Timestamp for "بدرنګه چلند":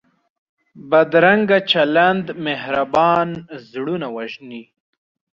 0.89-2.25